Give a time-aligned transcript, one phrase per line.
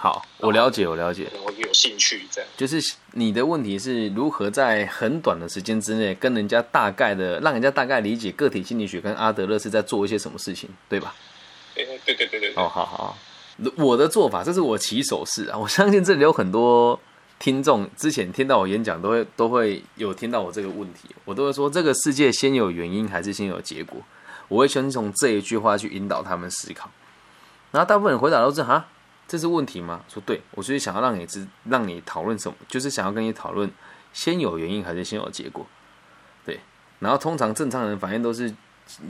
[0.00, 2.48] 好，我了解，我了解，我有兴趣这样。
[2.56, 2.80] 就是
[3.14, 11.12] 你的问题是如何在很短的时间之内，跟人家大概的，让人家大概理解个体心理学跟阿德勒是在做一些什么事情，对吧？
[11.74, 12.50] 对对对对对。
[12.54, 13.18] 哦，好好，
[13.74, 15.58] 我的做法，这是我起手式啊。
[15.58, 17.00] 我相信这里有很多
[17.40, 24.00] 听众之前听到我演讲，都会都会有听到我这个问题，我都会说这个世界先有原因还是先有结果？
[24.46, 26.88] 我会先从这一句话去引导他们思考，
[27.72, 28.86] 然后大部分人回答都是哈。
[29.28, 30.02] 这是问题吗？
[30.08, 33.70] 说对，我就是想要让你知，让你讨论什么，就是想要跟你讨论
[34.14, 35.66] 先有原因还是先有结果，
[36.46, 36.58] 对。
[37.00, 38.52] 然后通常正常人反应都是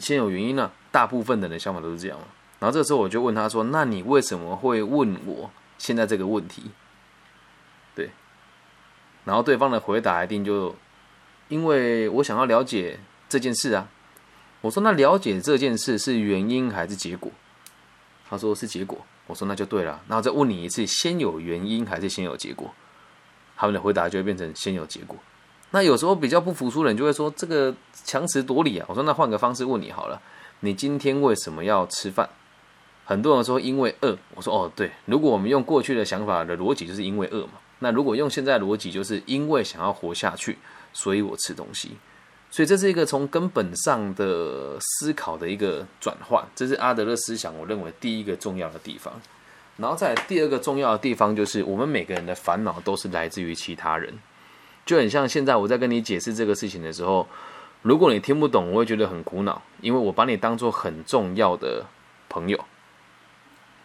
[0.01, 2.19] 先有原因呢，大部分的人想法都是这样
[2.59, 6.73] 然后这时候我就问他说：“那你为什么会问我现在这个问题？”
[7.95, 8.11] 对。
[9.25, 10.75] 然后对方的回答一定就
[11.47, 13.89] 因为我想要了解这件事啊。
[14.63, 17.31] 我说：“那了解这件事是原因还是结果？”
[18.29, 22.75] 他说：“是结果。”我说那就对了，那我再问你一次，先有原因还是先有结果？
[23.57, 25.17] 他们的回答就会变成先有结果。
[25.71, 28.87] 那有时候比较不服输的人就会说这个强词夺理啊。
[28.89, 30.21] 我说那换个方式问你好了，
[30.61, 32.29] 你今天为什么要吃饭？
[33.05, 34.17] 很多人说因为饿。
[34.35, 37.53] 我说哦对，如果我们用过去的想法的逻辑，就是因为饿嘛。
[37.81, 40.59] 那如果用现在逻辑，就是因为想要活下去，
[40.93, 41.99] 所以我吃东西。
[42.51, 49.13] 所以这是一个从根本上的思考的一个转换，这是阿德勒思想我认为第一个重要的地方。
[49.77, 54.19] 然后在第二个重要的地方，就是我们每个人的烦恼都是来自于其他人，
[54.85, 57.29] 就很像现在我在跟你解释这个事情的时候，
[57.83, 61.87] 如果你听不懂，我会觉得很苦恼，因为我把你当做很重要的
[62.29, 62.65] 朋友。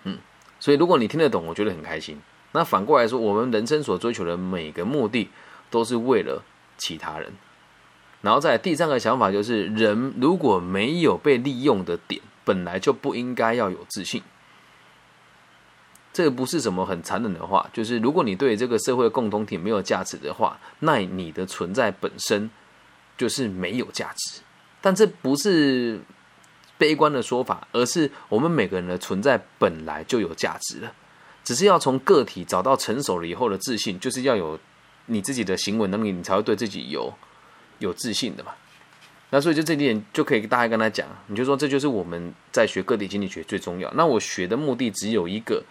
[0.05, 0.17] 嗯，
[0.59, 2.20] 所以如果你听得懂，我觉得很开心。
[2.53, 5.30] 那反过来说，我们人生所追求的每个目的，
[5.70, 6.42] 都是为了
[6.77, 7.31] 其他人。
[8.24, 14.24] 然后在第三个想法就是，人如果没有被利用的点，本来就不应该要有自信。
[16.14, 22.50] 这个不是什么很残忍的话，就是如果你对这个社会共同体没有价值的话，那你的存在本身
[23.18, 24.39] 就是没有价值。
[24.80, 26.00] 但这不是
[26.78, 30.94] 悲观的说法，而是我们每个人的存在本来就有价值了，
[31.44, 34.58] 只是要从个体找到成熟了以后的自信，就是要有
[35.08, 37.14] 你自己的行为能力，你才会对自己有。
[37.80, 38.52] 有自信的嘛？
[39.30, 43.92] 那所以就这点就可以大概跟他讲，你就说这就是我们在学个体心理学最重要。
[43.95, 45.64] 那我学的目的只有一个，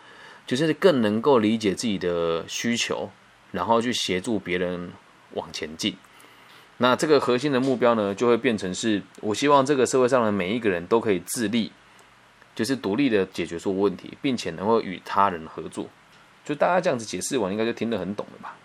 [0.47, 3.09] 就是更能够理解自己的需求，
[3.53, 4.91] 然后去协助别人
[5.35, 5.97] 往前进。
[6.79, 11.71] 那这个核心的目标呢，就会变成是我希望这个社会上的每一个人都可以自立，
[12.57, 15.89] 就是独立的解决所有问题，并且能够与他人合作。
[16.45, 18.57] 就大家这样子解释完，应该就听得很懂了吧？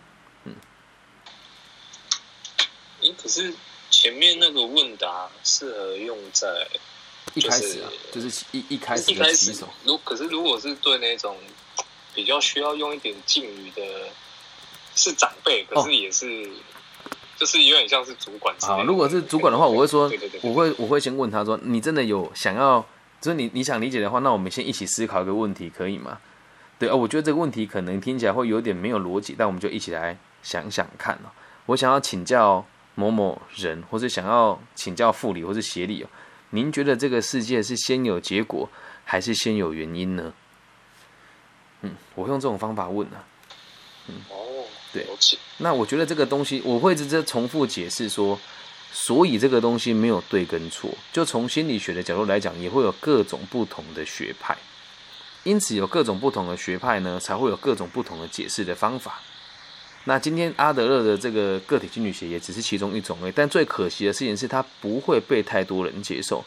[3.14, 3.54] 可是
[3.90, 6.66] 前面那个问答适合用在
[7.34, 9.54] 一开始啊，就是一一开始一开始。
[9.84, 11.36] 如可是如果是对那种
[12.14, 13.82] 比较需要用一点敬语的，
[14.96, 16.50] 是长辈，可是也是
[17.36, 18.54] 就是有点像是主管。
[18.60, 20.10] 好，如果是主管的话，我会说，
[20.42, 22.84] 我会我会先问他说：“你真的有想要，
[23.20, 26.18] 就是你你想理解的话，那我们先一起思考一个问题，可以吗？”
[26.78, 31.30] 对啊，我觉得这个问题可能听起来会有点没有逻辑，但我们就一起来想想看哦。
[31.66, 32.66] 我想要请教。
[32.98, 36.08] 某某人，或是想要请教副理或是协理哦，
[36.50, 38.68] 您觉得这个世界是先有结果
[39.04, 40.34] 还是先有原因呢？
[41.82, 43.16] 嗯，我用这种方法问呢。
[44.08, 45.06] 嗯，哦，对，
[45.58, 48.36] 那我觉得这个东西我会直接重复解释说，
[48.90, 54.58] 所以这个东西没有对跟错，就从心理学的角度来讲，也会有各种不同的学派，
[55.44, 59.20] 因此有各种不同的学派呢，才会有各种不同的解释的方法。
[60.08, 66.42] 那今天阿德勒的这个个体心理学也只是其中一种诶，但最可惜的事情是，它不会被太多人接受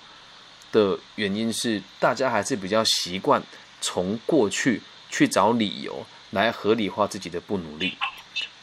[0.72, 3.40] 的原因是，大家还是比较习惯
[3.80, 7.96] 从过去去找理由来合理化自己的不努力，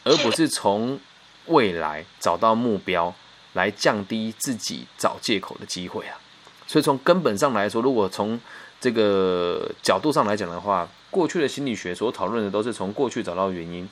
[0.02, 0.98] 而不是从
[1.46, 3.14] 未来找到目标
[3.52, 6.18] 来降低自己找借口的机会啊。
[6.66, 8.40] 所以从根本上来说，如果从
[8.80, 13.88] 这个角度上来讲的话，过去的心理学所讨论的都是从过去找到原因。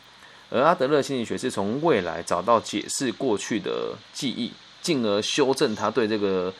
[0.49, 6.55] 而阿德勒心理学是从未来找到解释过去的记忆，进而修正他对这个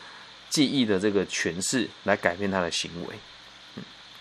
[0.49, 3.15] 记忆的这个诠释，来改变他的行为。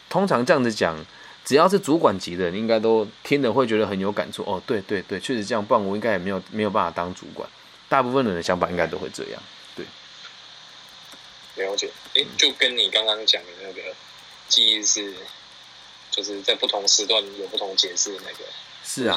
[0.08, 0.96] 通常这样子讲，
[1.44, 4.44] 只要是主管级的，应该都听得会觉得很有感触。
[4.44, 7.48] 哦，对对对，确实这样，不然我应该也没有没有办法当主管。
[7.88, 9.42] 大部分人的想法应该都会这样。
[9.74, 9.84] 对，
[11.64, 11.90] 了解。
[12.14, 13.82] 哎，就跟你刚刚讲的那个
[14.48, 15.12] 记忆是，
[16.12, 18.44] 就是在不同时段有不同解释的那个。
[18.88, 19.16] 是啊，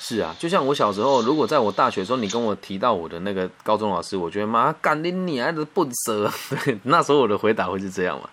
[0.00, 6.28] 是啊，就像我小时候，如果在我大学的时候，你跟我提到我的那个高中老师，我觉得妈干你你还是笨蛇，
[6.82, 8.28] 那时候我的回答会是这样嘛？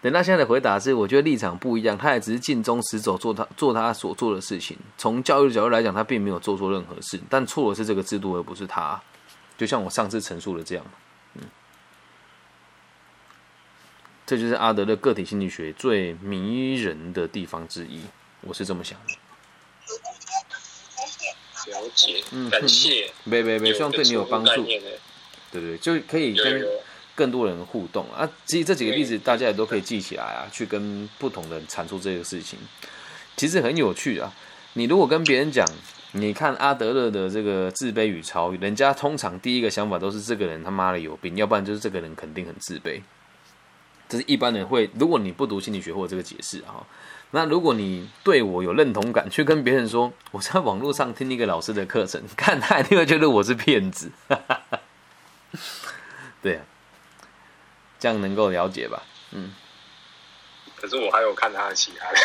[0.00, 4.78] 等到现在的回答是，我觉得立场不一样，他也只是尽忠职守，做他做他所做的事情。
[4.96, 9.00] 从教育的角度来讲，他并没有做错任何事，但错的是这个制度，而不是他。
[9.58, 10.84] 就像我上次陈述的这样，
[11.34, 11.42] 嗯，
[14.24, 18.00] 这就是阿德的个体心理学最迷人的地方之一，
[18.40, 19.14] 我是这么想的。
[21.66, 24.64] 了解，感谢，没没没，希望对你有帮助。
[24.64, 26.66] 对对，就可以跟
[27.14, 28.28] 更多人互动啊。
[28.46, 32.58] 其实这几个例子大家也都可以记起来啊，去跟不同的人阐述这个事情，
[33.36, 34.32] 其实很有趣啊。
[34.72, 35.66] 你如果跟别人讲，
[36.12, 43.02] 你看阿德勒的这个自卑与超越，人家通常第一个想法都是这个人他妈的有病，要不然就是这个人肯定很自卑。
[44.08, 46.84] 这是一般人会，如果你不读心理学或者这个解释啊。
[47.34, 54.12] 那如果你对我有认同感，去跟别人说 我在网络上听一个老师的课程， 看他一定会觉得我是骗子。
[56.42, 56.62] 对啊，
[57.98, 59.02] 这样能够了解吧？
[59.32, 59.52] 嗯。
[60.76, 62.18] 可是我还有看他的其他的，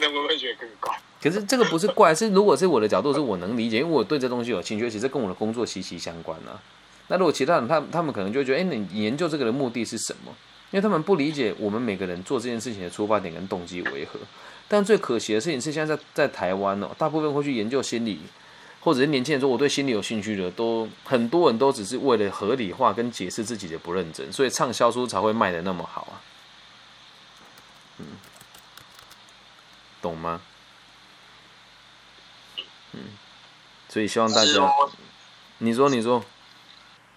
[0.00, 0.96] 那会不会觉得更怪？
[1.20, 6.60] 可是这个不是怪，是如果是我的角度，是我能理解，因为我对这东西有兴趣，其实跟我的工作息息相关啊。
[7.08, 10.32] 那如果其他人他他们可能就会觉得，哎，你研究这个的目的是什么？
[10.70, 14.18] 因为他们不理解我们每个人做这件事情的出发点跟动机为何。
[14.66, 18.20] 但最可惜的事情是，现在在在台湾哦，大部分会去研究心理，
[18.80, 26.14] 或者是年轻人说我对心理有兴趣的，都很多人都只是为了合理化跟解释自己的不认真，所以畅销书才会卖的那么好啊。
[27.98, 28.06] 嗯，
[30.00, 30.40] 懂吗？
[32.92, 33.00] 嗯，
[33.88, 34.72] 所以希望大家，
[35.58, 36.24] 你说你说，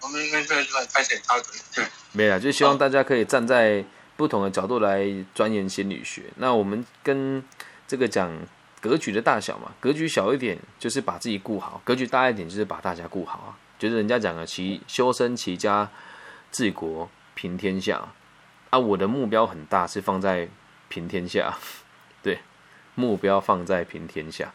[0.02, 0.62] 我们应该在
[0.92, 3.84] 开始插嘴，对，没了，就希望大家可以站在。
[4.18, 7.40] 不同的角度来钻研心理学，那我们跟
[7.86, 8.28] 这个讲
[8.80, 13.56] 格局的大小嘛，格局小一点就是把自己顾好，格局大一点就是把大家顾好啊。
[13.78, 15.88] 就是人家讲的齐修身齐家
[16.50, 18.08] 治国平天下
[18.70, 20.48] 啊，我的目标很大，是放在
[20.88, 21.56] 平天下，
[22.20, 22.40] 对，
[22.96, 24.52] 目标放在平天下，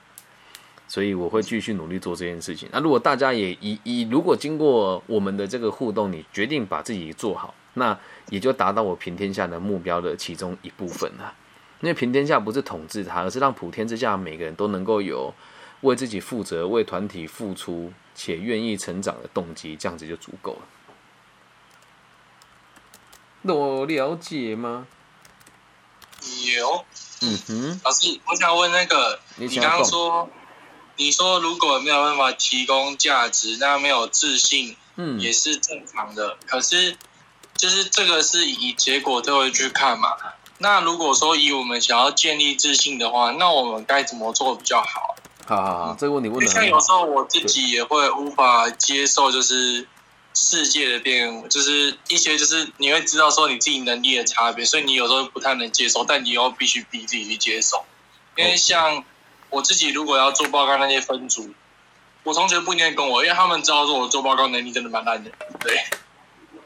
[0.89, 2.67] 所以我会继续努力做这件事情。
[2.73, 7.55] 那如果大家也以以如果经过我们的这个互动，你决定把自己做好。
[7.75, 7.97] 那
[8.29, 11.33] 也就达到我平天下的目标的其中一部分了。
[11.81, 15.33] 因为平天下不是统治他，而是让普天之下每个人都能够有
[15.81, 20.61] 为自己负责、为团体付出且愿意成长的动机，这样子就足够了。
[23.53, 24.87] 我了解吗？
[26.55, 26.85] 有。
[27.21, 27.81] 嗯哼。
[27.83, 30.29] 老师，我想问那个，你刚刚说，
[30.95, 36.37] 你说如果没有办法提供价值，那没有自信，嗯，也是正常的。
[36.45, 36.95] 可是。
[37.63, 40.17] 就是这个是以结果都会去看嘛。
[40.57, 45.15] 那如果说以我们想要建立自信的话，那我们该怎么做比较好？
[45.47, 49.87] 好好好，这个问题问的像有时候我自己也会无法接受，就是
[50.33, 57.85] 世界的变，就是一些就是你会知道说你自己能力的差别，所以你有时候不太能接受，但你又必须逼自己去接受。
[58.35, 59.05] 因为像
[59.49, 61.49] 我自己如果要做报告那些分组，
[62.23, 65.31] 我同学不一定跟我，因为他们知道说我做报告能力真的蛮烂的，
[65.61, 65.81] 对。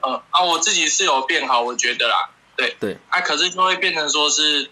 [0.01, 2.97] 嗯啊，我自己是有变好，我觉得啦，对对。
[3.09, 4.69] 啊，可是就会变成说是，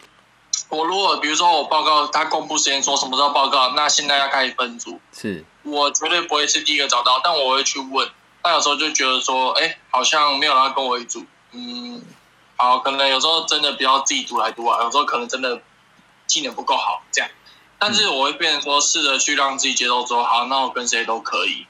[0.70, 5.44] 我如果比如说我报告他公布时间说什么时候报告，那现在要开始分组，是。
[5.64, 8.08] 我绝对不会是第一个找到，但我会去问，
[8.44, 12.04] 但有时候就觉得说，哎，好像没有人跟我一组，嗯，
[12.56, 15.60] 好，可能有时候真的不要自己读来读啊，有时候可能真的
[16.28, 17.30] 技能不够好这样，
[17.80, 21.66] 但是我会变成说试着去让自己接受说，好，那我跟谁都可以，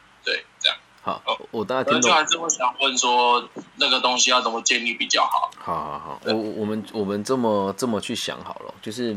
[1.05, 1.21] 好，
[1.51, 2.11] 我大概听懂。
[2.11, 5.51] 还是会想问说，那个东西要怎么建立比较好？
[5.59, 9.15] 好好好，我我们我们这么这么去想好了，就是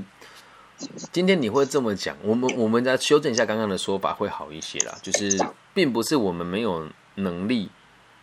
[1.10, 4.94] 今天你会这么讲，我们我们再修正一下刚刚的说法会好一些啦。
[5.00, 5.42] 就是
[5.72, 7.70] 并不是我们没有能力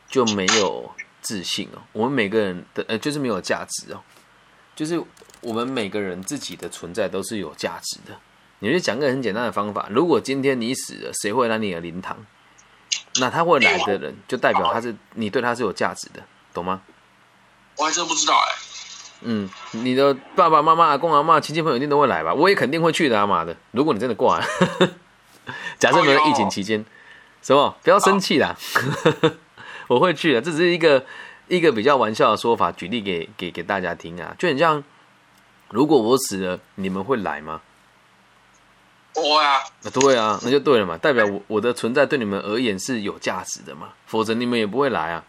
[0.08, 0.92] 就没有
[1.24, 4.00] 自信哦，我们每个人的呃就是没有价值哦，
[4.76, 5.02] 就是
[5.42, 8.16] 我们每个人自己的存在都是有价值的。
[8.60, 12.24] 你就讲个很简单的方法，如果今天你死了，谁会来你的灵堂？
[13.20, 16.22] 那他会来的人，就代表他是你对他是有价值的，
[16.54, 16.82] 懂吗？
[17.78, 18.56] 我还真不知道哎。
[19.22, 22.34] 嗯，你的爸爸妈妈、阿公阿妈、亲戚朋友一定都会来吧？
[22.34, 23.56] 我也肯定会去的，阿妈的。
[23.72, 24.46] 如果你真的挂了，
[25.80, 26.86] 假设没有疫情期间，
[27.42, 28.56] 什么不要生气啦，
[29.88, 30.42] 我会去的。
[30.42, 31.06] 这只是一个
[31.48, 34.36] 一个比较玩笑的说法，举例给给给大家听啊。
[34.38, 34.84] 就很像，
[35.70, 37.62] 如果我死了，你们会来吗？
[39.16, 45.24] 我呀，那对啊，那就对了嘛，代表我我的存在对你们而言是有价值的嘛，否则你们也不会来啊，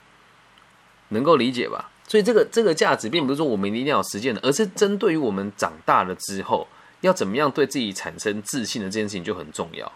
[1.10, 1.90] 能够理解吧？
[2.08, 6.66] 所以这个这个价值并不是说我们一定要实践的，而是针对于我们长大了之后
[7.00, 9.90] 要怎么样对自己产生自信的这件事情就很重要，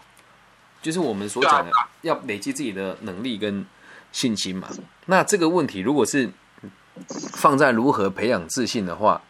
[0.81, 1.71] 就是我们所讲的
[2.01, 3.65] 要累积自己的能力跟
[4.11, 4.69] 信心嘛。
[5.05, 6.29] 那这个问题如果是
[7.33, 9.21] 放在如何培养自信的话，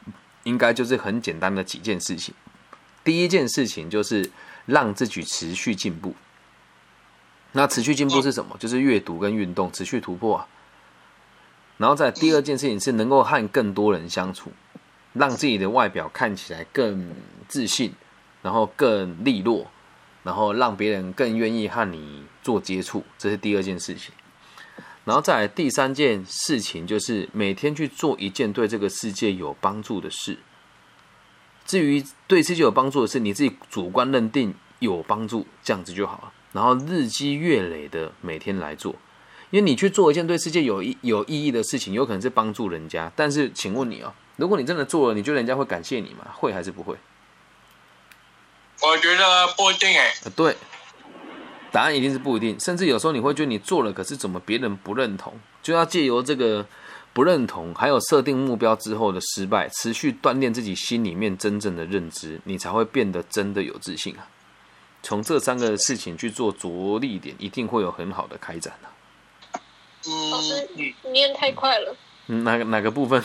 [0.43, 2.33] 应该就是很简单的几件事情。
[3.03, 4.29] 第一件事情就是
[4.65, 6.13] 让自己持续进步。
[7.53, 8.55] 那持续进步是什么？
[8.59, 10.47] 就是阅读跟运动，持续突破啊。
[11.77, 14.51] 然后在第二件事情是能够和更多人相处，
[15.13, 17.09] 让自己的外表看起来更
[17.47, 17.93] 自信，
[18.41, 19.69] 然后更利落，
[20.23, 24.13] 然后让别人更愿意和你做接触，这是第二件事情。
[25.03, 30.37] 然后再来第三件事情就是每天去做一件对这个世界有帮助的事。
[31.71, 36.33] 至于对世界有帮助的事，你自己主观认定有帮助，这样子就好了。
[36.51, 38.93] 然后日积月累的每天来做，
[39.51, 43.09] 因为你去做一件对世界有意有意义的事情，有可能是帮助人家。
[43.15, 46.27] 但是，请问你哦，如果你真的做了，你觉得人家会感谢你吗？
[46.33, 46.97] 会还是不会？
[48.81, 50.13] 我觉得不一定哎。
[50.35, 50.57] 对，
[51.71, 52.59] 答案一定是不一定。
[52.59, 55.39] 甚至有时候你会觉得你做了，可是怎么别人不认同？
[55.63, 56.67] 就要借由这个
[57.13, 64.27] 不认同，还有设定目标之后的失败，持续锻炼自己心里面真正的认知，你才会变得真的有自信啊。
[65.03, 68.89] 从这三个事情去做着力点，一定会有很好的开展的。
[70.31, 70.67] 老师，
[71.11, 71.95] 念太快了。
[72.27, 73.21] 嗯，哪个哪个部分？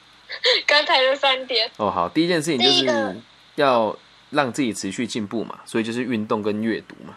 [0.66, 1.70] 刚才的三点。
[1.78, 3.16] 哦，好，第一件事情就是
[3.54, 3.96] 要
[4.30, 7.16] 让自己持续进步嘛，所以就是运动跟阅读嘛。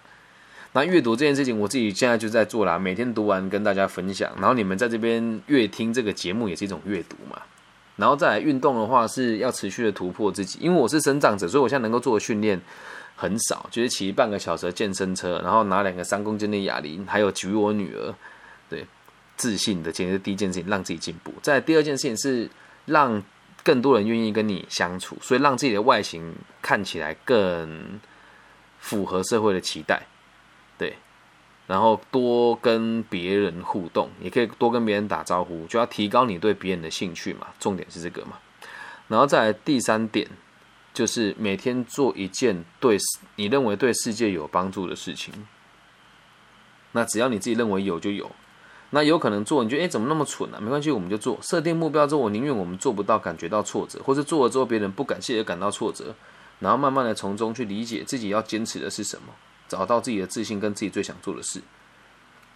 [0.74, 4.32] 那阅读这件事情，我自己现在就在做啦，每天读完跟大家分享。
[4.38, 7.42] 然后你们在这边阅听这个节目也是一种阅读嘛。
[7.98, 12.60] 然后再来运动的话，是要持续的突破自己，因为我是生长者，所以我现在能够做的训练。
[13.13, 18.16] 很少，就是骑半个小时的健身车，然后拿两个三公斤的哑铃，还有举我女儿，
[18.68, 18.84] 对，
[19.38, 21.32] 自信的，简直是第一件事情，让自己进步。
[21.40, 22.50] 在第二件事情是
[22.86, 23.22] 让
[23.63, 28.00] 更多人愿意跟你相处，所以让自己的外形看起来更
[28.80, 30.01] 符合社会的期待，
[30.81, 30.95] 对，
[31.67, 38.39] 然后多跟别人互动，也可以多跟别人打招呼，就要提高你对别人的兴趣嘛，重点是这个嘛。
[39.07, 40.27] 然后再第三点。
[40.93, 42.97] 就是每天做一件对
[43.38, 45.33] 你认为对世界有帮助的事情。
[46.91, 48.29] 那只要你自己认为有就有，
[48.89, 50.59] 那有可能做，你觉得哎怎么那么蠢啊？
[50.59, 51.39] 没关系，我们就做。
[51.41, 56.13] 设定目标之后，我宁愿我们做不到，感觉到挫折，或者做了之后别人不感谢而感到挫折，
[56.59, 59.33] 然后慢慢的从中去理解自己要坚持的是什么，
[59.72, 61.62] 找到自己的自信跟自己最想做的事。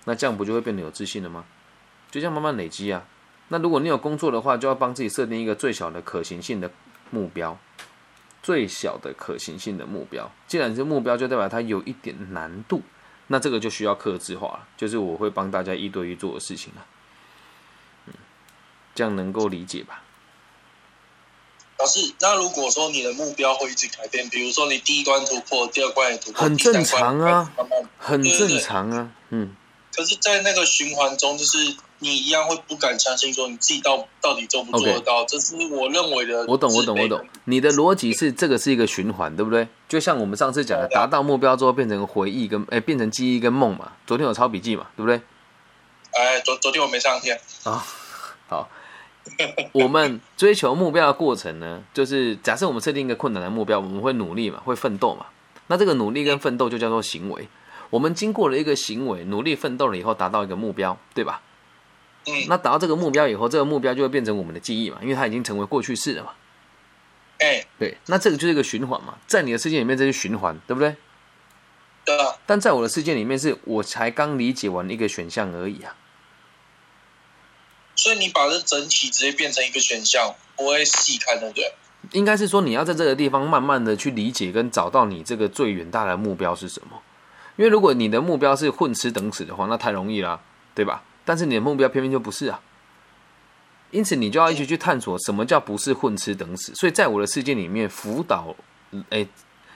[0.04, 1.46] 那这样不就会变得有自信了吗？
[2.12, 3.06] 就这样慢慢累积啊。
[3.48, 6.70] 那如果你有工作的话，就要帮自己设定一个最小的可行性的
[7.12, 7.58] 目标。
[8.44, 12.82] 最小的可行性的目标，既然是目标，就代表它有一点难度，
[13.28, 14.68] 那这个就需要克制化了。
[14.76, 16.86] 就是我会帮大家一对一做的事情了，
[18.08, 18.14] 嗯，
[18.94, 20.04] 这样能够理解吧？
[21.86, 27.52] 老师，那如果说你的目标会一直改变，比如说你第一关突破，第二关也突破，很正常啊，
[28.00, 29.56] 很正常啊，嗯。
[29.96, 31.58] 可是，在那个循环中，就是
[32.00, 35.24] 你一样会不敢相信，说你自己到到底做不做得到？
[35.26, 36.44] 这是我认为的。
[36.48, 37.24] 我懂，我懂，我懂。
[37.44, 39.68] 你的逻辑是这个是一个循环，对不对？
[39.88, 43.92] 就像我们上次讲的，达到目标之后变成回忆跟哎，变成记忆跟梦嘛。
[44.08, 45.22] 昨天有抄笔记嘛，对不对？
[46.14, 47.86] 哎，昨昨天我没上天啊。
[48.48, 48.68] 好，
[49.74, 55.26] 我们追求目标的过程呢，就是假设我们设定一个困难的目标，我们会努力嘛，会奋斗嘛。
[55.68, 57.48] 那这个努力跟奋斗就叫做行为。
[57.90, 61.42] 我们经过了一个行为，努力奋斗了以后，达到一个目标，对吧？
[62.28, 62.34] 嗯。
[62.48, 66.32] 那达到这个目标以后，这个目标就会变成我们的记忆嘛，因为它已经成为过去式了嘛。
[67.40, 67.98] 哎，对。
[68.06, 70.96] 那这个就是一个循环嘛，在你的世界里面，这是循环，对不对？
[72.06, 72.16] 对。
[72.46, 75.96] 但在我的世界里面，是我才刚理解完一个选项而已啊。
[77.96, 81.74] 所以你把这整体直接变成一个选项，不会细看，对不对？
[82.12, 87.02] 应该是说，你要在这个地方慢慢的去理解跟找到你这个最远大的目标是什么。
[87.56, 90.40] 因为如果你的目标是混吃等死的话，那太容易了，
[90.76, 91.04] 对吧？
[91.24, 92.60] 但是你的目标偏偏就不是啊，
[93.92, 96.76] 因此你就要一起去探索什么叫不是混吃等死。
[96.76, 98.56] 所以在我的世界里面，辅导，
[99.10, 99.26] 哎，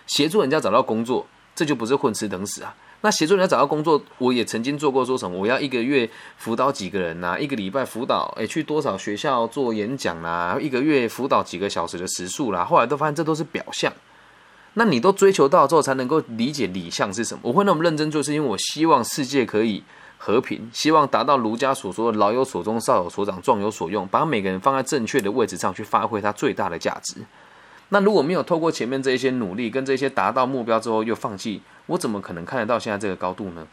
[0.05, 2.75] 协助人家找到工作，这就不是混吃等死啊。
[3.01, 13.93] 那协助人家找到工作，我也曾经做过，说什么我要一个月辅导几个人呐，一个礼拜辅导，哎，去多少学校做演讲啦，一个月辅导几个小时的时数啦，后来都发现这都是表象。
[14.73, 17.39] 那你都追求到之后，才能够理解理想是什么。
[17.43, 19.83] 我会那么认真做，是因为我希望世界可以
[20.17, 27.15] 和平，希望达到儒家所说的“老有所终，少有所长，壮有所用”，把每个人放在正确的位置上去发挥它最大的价值。
[27.89, 33.67] 那如果没有透过前面这一些努力跟这些达到目标之后又放弃，我怎么可能看得到现在这个高度呢？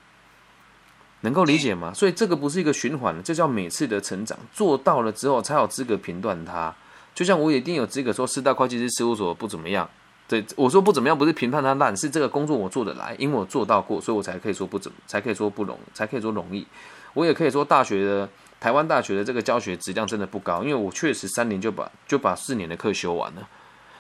[1.23, 1.93] 能够理解吗？
[1.95, 4.39] 所以这个不是一个循环，这叫每次的成长。
[4.53, 6.75] 做到了之后，才有资格评断它。
[7.15, 9.89] 就像我一定有资格说，四大会计师事务所不怎么样。
[10.29, 16.67] 对，我说不怎么样，不是评判他烂，是这个工作我做得来，因为我做到过，所以我才可以说不怎，才可以说不容，才可以说容易。
[17.15, 18.29] 我也可以说大学的
[18.61, 23.49] 台湾大学的这个教学质量真的不高，因为我确实三年就把就把四年的课修完了，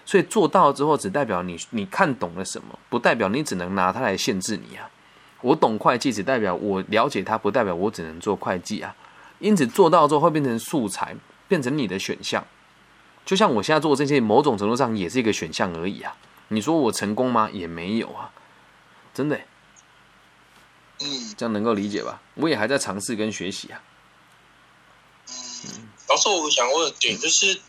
[0.07, 4.89] 所以做到之后，只代表你你看懂了什么，不代表你只能拿它来限制你啊。
[5.43, 8.97] 我懂会计，只代表我了解它，不代表我只能做会计啊。
[9.41, 11.15] 因此做到之后会变成素材，
[11.47, 12.47] 变成你的选项。
[13.25, 16.17] 就像我现在做这些，某种程度上也是一个选项而已啊。
[16.49, 17.51] 你说我成功吗？
[17.53, 18.31] 也没有啊，
[19.13, 19.37] 真的。
[21.01, 22.23] 嗯，这样能够理解吧？
[22.35, 23.83] 我也还在尝试跟学习啊。
[25.29, 27.61] 嗯，老师，我想问点，就是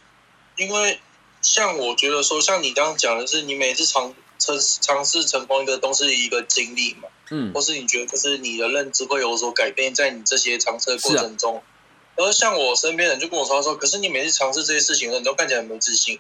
[0.56, 1.00] 因为
[1.48, 11.64] 像我觉得说，像你刚刚讲的是，你每次尝尝尝试成功一个都是一个经历嘛，嗯，或是你觉得就是你的认知会有所改变，在你这些尝试的过程中。
[12.18, 16.20] 而像我身边人就跟我说说，可是你每次尝试这些事情你都看起来很没自信，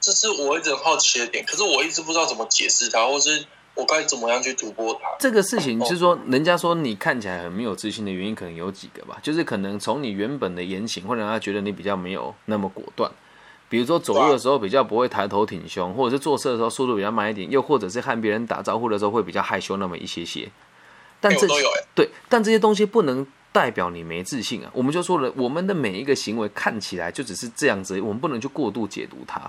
[0.00, 1.44] 这是我一直很好奇的点。
[1.46, 3.46] 可是我一直不知道怎么解释它，或是。
[3.78, 5.06] 我该怎么样去突破它？
[5.20, 9.18] 这个事情就是说，人家说你看起来很没有自信的原因，可能有几个吧。
[9.22, 13.12] 就是可能从你原本的言行，会让他觉得你比较没有那么果断。
[13.68, 20.48] 比如说走路的时候比较不会抬头挺胸，或者是做事的时候速度比较慢一点，又或者是和别人打招呼的时候会比较害羞那么一些些。
[21.20, 21.46] 但这
[21.94, 24.70] 对，但这些东西不能代表你没自信啊。
[24.72, 29.40] 我们就说了，我们的每一个行为看起来就只是这样子，我们不能去过度解读它。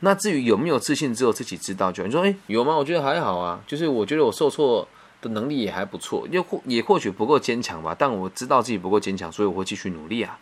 [0.00, 1.90] 那至于有没有自信，只有自己知道。
[1.90, 2.76] 就你说，哎，有吗？
[2.76, 4.86] 我觉得还好啊，就是我觉得我受挫
[5.20, 7.96] 的能力也还不错，又或也或许不够坚强吧。
[7.98, 10.38] 但我知道自己不够坚强，所以我会继续努力啊。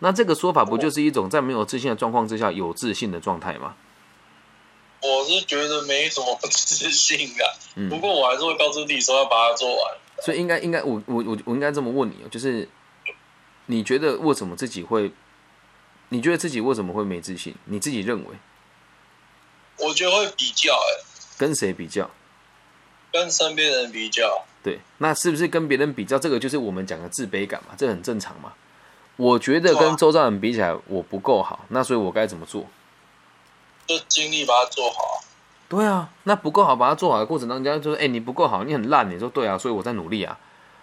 [0.00, 3.74] 那这个说法不就是一种在没有自信的状况之下有自信的状态吗？
[5.02, 9.96] 我是觉得没什么自信的，不过我还是会告诉自己说要把它做完。
[10.24, 12.68] 所以应该应该我我我我应该这么问你就是
[13.66, 15.12] 你觉得为什么自己会？
[16.08, 17.54] 你觉得自己为什么会没自信？
[17.64, 18.30] 你自己认为？
[19.78, 21.04] 我觉得会比较哎，
[21.36, 22.10] 跟谁比较？
[23.12, 24.44] 跟身边人比较。
[24.62, 26.18] 对，那是不是跟别人比较？
[26.18, 28.54] 这个就是我们讲的自卑感嘛，这很正常嘛。
[29.16, 32.64] 我觉得跟周遭人比起来，我不够好，那所以我该怎么做？
[33.86, 35.24] 就尽力把它做好。
[35.68, 40.38] 对啊，那不够好，把它做好的过程当中，人家就说：“哎，你不够好，你很烂。”你说：“对啊，所以我在努力啊。”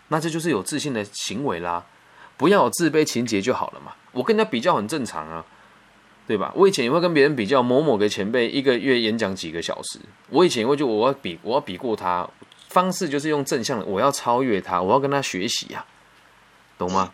[0.10, 1.86] 那这就是有自信的行为啦，
[2.38, 3.94] 不要有自卑情节就好了嘛。
[4.12, 5.46] 我跟人家比较很正常啊。
[6.26, 6.54] 对吧？
[6.56, 12.26] 我以前也会跟别人比较，某某个前辈一个月演讲几个小时，我以前会就我要比，我要比过他，
[12.70, 15.86] 方式就是用正向的，我要超越他，我要跟他学习呀，
[16.78, 17.12] 懂吗？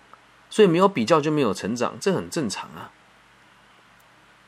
[0.50, 2.92] 所以没有比较就没有成长，这很正常啊。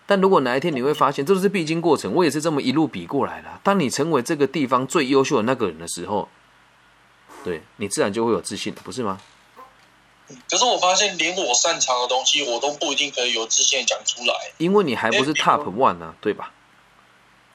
[0.07, 3.47] 但如果哪一天你会发现，这都是必经过程，我也是这么一路比过来的。
[3.63, 6.27] 当你成为这个地方最优秀的那个人的时候，
[7.43, 9.21] 对你自然就会有自信，不是吗？
[10.49, 14.33] 可是我发现，连我擅长的东西，我都不一定可以有自信讲出来。
[14.57, 16.51] 因为你还不是 top one 呢，对吧？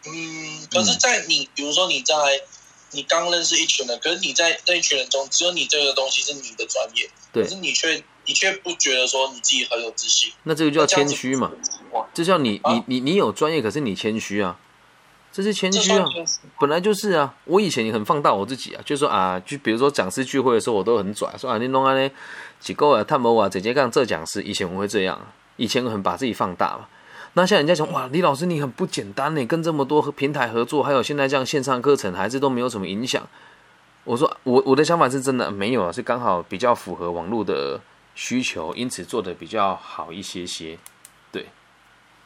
[0.07, 2.15] 嗯，可是，在你比如说你在
[2.93, 10.33] 你刚认识一群人，可是你在那一群人中，只有你这个东西是你的专业，对，可是你却你却不觉得说你自己很有自信。
[10.43, 11.51] 那这个叫谦虚嘛？
[12.12, 14.59] 这叫你你你你有专业，可是你谦虚啊。
[15.33, 16.07] 这是谦虚啊，
[16.59, 17.35] 本来就是啊。
[17.45, 22.11] 我以前也很放大我自己啊，就说啊，就比如说讲师聚会的时候，我都很拽，说啊，你弄啊呢，
[22.59, 24.43] 几个啊，探某啊，直接干这讲师。
[24.43, 25.21] 以前我会这样，
[25.57, 26.87] 以前很把自己放大嘛。
[27.35, 33.23] 那现在人家讲哇，李老师你很不简单呢，跟这么多平台合作，还有现在这样线上课程，还是都没有什么影响。
[34.05, 37.79] 我说我我的想法是真的没有啊，是刚好比较符合网络的
[38.17, 40.77] 需求，因此做的比较好一些些。
[41.31, 41.47] 对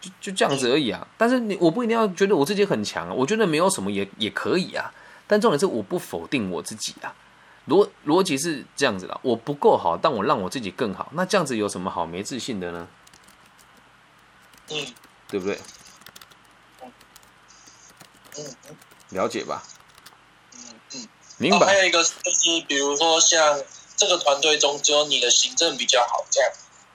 [0.00, 1.06] 就就这样子而已啊！
[1.18, 4.90] 但是你我不一定要觉得我自己很强，我觉得没有什么也也可以啊。
[5.26, 7.14] 但重点是我不否定我自己啊，
[7.68, 12.88] 逻逻辑是这样子的，我不够好，但我让我自己更好，那这样子有什么好没自信的呢？
[14.68, 14.86] 嗯，
[15.28, 15.58] 对不对？
[18.38, 18.44] 嗯
[19.10, 19.62] 了解吧？
[20.54, 20.60] 嗯
[20.94, 21.66] 嗯，明白。
[21.66, 23.60] 还有一个就是，比如说像
[24.00, 26.50] 这个团队中只有你的行政比较好，这样，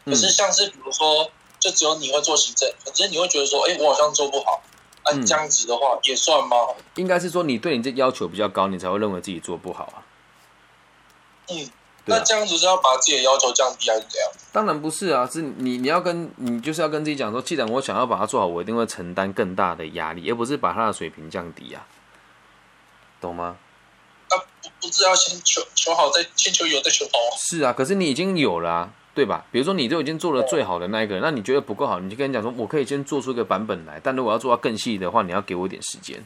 [0.06, 1.32] 可是像是比如说。
[1.58, 4.62] 就只有你会做行政，可是你会觉得说，哎，我好像做不好，
[5.04, 6.56] 那这样子的话也算吗？
[6.96, 10.06] 应该是说你对你这要求比较高，你才会认为自己做不好啊。
[11.48, 11.68] 嗯，
[12.06, 14.32] 那这样子是要把自己的要求降低还是怎样？
[14.52, 21.88] 当然不是啊，是你你要跟你就是要跟自己讲说，既然我想要把它做好，我一定会承担更大的压力，而不是把它的水平降低啊，
[23.20, 23.58] 懂吗？
[24.86, 28.92] 那不不是要先求求好，再先求有，再求好是啊，可是你已经有了。
[29.16, 29.46] 对吧？
[29.50, 36.22] 比如说你都已经做了最好的那一个，那你觉得不够好，你就跟人讲说，我可以先做出一个版本来，但如果要做到更细的话，你要给我一点时间。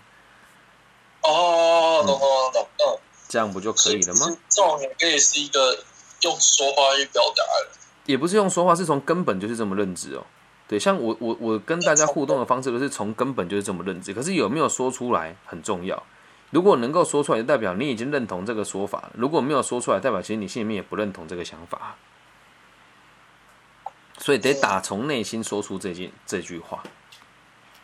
[1.21, 4.35] 哦，懂懂懂，嗯，这样不就可以了吗？
[4.49, 5.77] 这种也可以是一个
[6.23, 7.69] 用说话去表达的，
[8.07, 10.25] 也不是用说话，是从根本就是这么认知哦。
[10.67, 16.01] 对，像我我我跟大家互动的方式都是从根本就是这么认知，可是有没有说出来很重要。
[16.51, 21.95] 如果能够说出来，就代表你已经认同这个说法；如果没有说出来，代表其实你心里面也不认同这个想法。
[24.17, 26.83] 所以得打从内心说出这件这句话，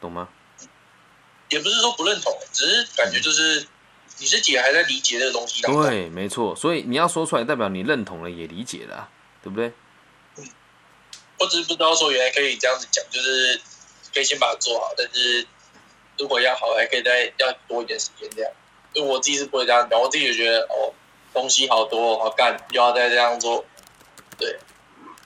[0.01, 0.27] 懂吗？
[1.49, 3.67] 也不是说不认同，只是感觉就是
[4.17, 5.61] 你自己还在理解这个东西。
[5.61, 6.55] 对，没错。
[6.55, 9.07] 所以你要说出来，代表你认同了，也理解了，
[9.43, 9.71] 对不对？
[10.37, 10.49] 嗯。
[11.39, 13.61] 我只是不知道说原来可以这样子讲，就是
[14.13, 15.45] 可以先把它做好，但是
[16.17, 18.51] 如果要好，还可以再要多一点时间这样。
[18.93, 20.93] 因为我自己是不会这样讲，我自己也觉得哦，
[21.33, 23.63] 东西好多好干，又要再这样做，
[24.37, 24.57] 对。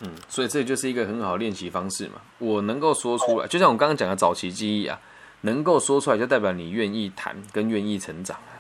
[0.02, 2.22] 嗯，所以这就是一个很好练习方式嘛。
[2.38, 5.00] 我能够说出来，就像我刚刚讲的早期记忆啊。
[5.42, 8.60] 能够说出来，就代表你愿意谈跟愿意成长啊。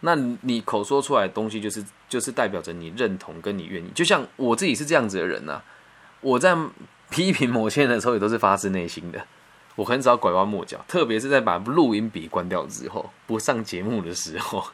[0.00, 3.90] 那你口说出来的东西，就是就是代表着你认同跟你愿意。
[3.94, 5.60] 就像我自己是这样子的人呐，
[6.22, 6.56] 我在
[7.10, 9.26] 批评某些人的时候，也都是发自内心的。
[9.76, 14.64] 我很少拐弯抹角，特别是在把录音笔关掉之后，不上节目的时候，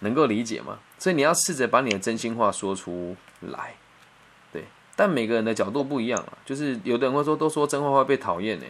[0.00, 0.78] 能够理解吗？
[0.98, 3.74] 所以你要试着把你的真心话说出来，
[4.52, 4.64] 对。
[4.96, 8.66] 但每个人的角度不一样啊，就是有的人会说，都说真话会被讨厌呢。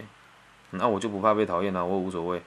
[0.71, 2.43] 那我就不怕被讨厌了，我无所谓，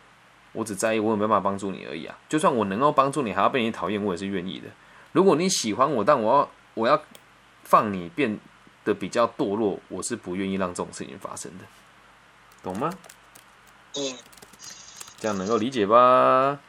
[0.52, 2.18] 我只在意我有没有办法帮助你而已啊。
[2.28, 4.68] 就算我能够帮助你，还要被你讨厌，我也是愿意的。
[5.12, 7.02] 如果你喜欢我，但我要我要
[7.64, 8.40] 放你变
[8.84, 11.66] 得比较堕落，我是不愿意让这种事情发生的，
[12.66, 12.90] 懂吗？
[13.94, 14.18] 嗯，
[15.20, 16.60] 这样能够理解吧？